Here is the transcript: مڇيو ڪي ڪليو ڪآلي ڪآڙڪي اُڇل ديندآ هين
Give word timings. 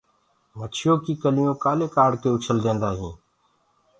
مڇيو 0.57 0.93
ڪي 1.03 1.13
ڪليو 1.23 1.49
ڪآلي 1.63 1.87
ڪآڙڪي 1.95 2.29
اُڇل 2.33 2.57
ديندآ 2.65 2.89
هين 2.99 3.13